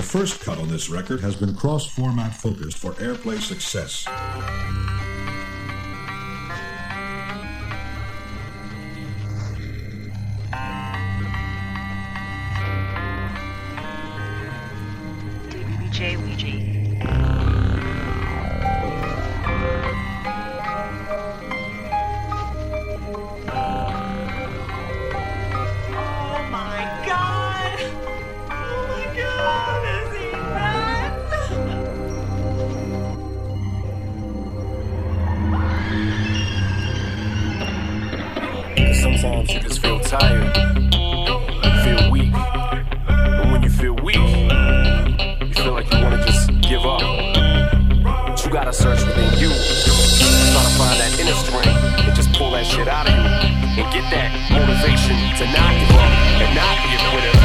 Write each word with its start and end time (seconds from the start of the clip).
The 0.00 0.06
first 0.06 0.40
cut 0.40 0.56
on 0.56 0.68
this 0.68 0.88
record 0.88 1.20
has 1.20 1.36
been 1.36 1.54
cross 1.54 1.84
format 1.84 2.34
focused 2.34 2.78
for 2.78 2.92
airplay 2.92 3.38
success. 3.38 4.06
Ouija, 16.16 16.79
Sometimes 39.20 39.52
you 39.52 39.60
just 39.60 39.82
feel 39.82 40.00
tired, 40.00 40.56
you 40.56 41.82
feel 41.84 42.10
weak. 42.10 42.32
And 42.32 43.52
when 43.52 43.62
you 43.62 43.68
feel 43.68 43.92
weak, 43.96 44.16
you 44.16 45.52
feel 45.52 45.74
like 45.74 45.92
you 45.92 46.00
wanna 46.00 46.24
just 46.24 46.48
give 46.62 46.86
up. 46.86 47.02
But 48.02 48.42
you 48.42 48.50
gotta 48.50 48.72
search 48.72 49.04
within 49.04 49.30
you. 49.38 49.50
Try 49.50 50.62
to 50.64 50.72
find 50.80 50.98
that 51.00 51.20
inner 51.20 51.34
strength 51.34 51.68
and 51.68 52.16
just 52.16 52.32
pull 52.32 52.52
that 52.52 52.64
shit 52.64 52.88
out 52.88 53.08
of 53.08 53.12
you. 53.12 53.82
And 53.82 53.92
get 53.92 54.10
that 54.10 54.32
motivation 54.50 55.16
to 55.36 55.44
not 55.52 55.70
give 55.78 55.96
up 56.00 56.12
and 56.40 56.54
not 56.54 56.76
be 56.82 56.94
a 56.94 57.10
quitter. 57.10 57.39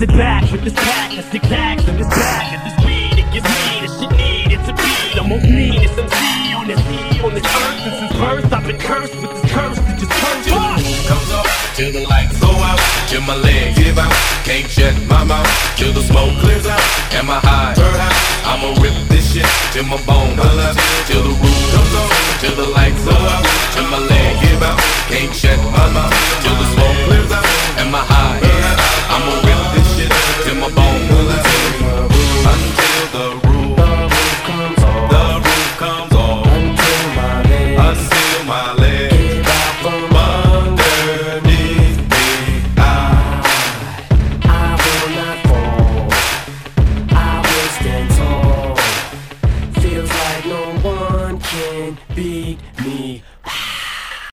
I 0.00 0.08
sit 0.08 0.16
back 0.16 0.50
with 0.50 0.64
this 0.64 0.72
pack 0.72 1.12
and 1.12 1.24
stick 1.28 1.42
tags 1.42 1.84
in 1.84 1.98
this 2.00 2.08
bag 2.08 2.56
at 2.56 2.64
this 2.64 2.72
speed 2.80 3.20
it 3.20 3.28
gives 3.36 3.44
me 3.44 3.84
the 3.84 3.88
shit 4.00 4.08
needed 4.16 4.64
to 4.64 4.72
be 4.72 4.92
the 5.12 5.20
most 5.28 5.44
meanest 5.44 5.92
MC 5.92 6.56
on 6.56 6.64
this 6.72 6.80
on 7.20 7.36
this 7.36 7.44
earth 7.44 7.76
since 7.84 8.08
his 8.08 8.12
birth. 8.16 8.48
I've 8.48 8.64
been 8.64 8.80
cursed 8.80 9.12
with 9.20 9.28
this 9.28 9.44
curse 9.52 9.76
that 9.76 10.00
just 10.00 10.08
turns 10.16 10.48
comes 11.04 11.28
up 11.36 11.44
till 11.76 11.92
the 11.92 12.08
lights 12.08 12.32
go 12.40 12.48
out, 12.48 12.80
till 13.12 13.20
my 13.28 13.36
legs 13.44 13.76
give 13.76 14.00
out. 14.00 14.16
Can't 14.48 14.64
shut 14.72 14.96
my 15.04 15.20
mouth 15.20 15.44
till 15.76 15.92
the 15.92 16.00
smoke 16.00 16.32
clears 16.40 16.64
out. 16.64 16.80
Am 17.12 17.28
I 17.28 17.36
high? 17.44 17.76
I'ma 18.48 18.80
rip 18.80 18.96
this 19.12 19.36
shit 19.36 19.44
till 19.76 19.84
my 19.84 20.00
bone 20.08 20.32
color, 20.32 20.72
till 21.12 21.28
the 21.28 21.34
roof 21.44 21.60
comes 21.76 21.92
on, 21.92 22.08
till 22.40 22.56
the 22.56 22.72
lights 22.72 23.04
go 23.04 23.12
out, 23.12 23.44
till 23.76 23.84
my 23.92 24.00
legs 24.00 24.40
give 24.48 24.64
out. 24.64 24.80
Can't 25.12 25.28
shut 25.36 25.60
my 25.60 25.92
mouth 25.92 26.16
till 26.40 26.56
the 26.56 26.66
smoke 26.72 26.96
clears 27.04 27.32
out. 27.36 27.59